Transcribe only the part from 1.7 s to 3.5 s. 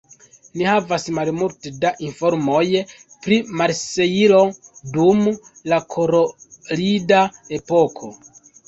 da informoj pri